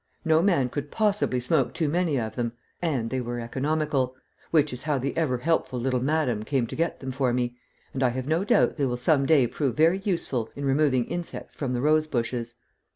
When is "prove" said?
9.45-9.75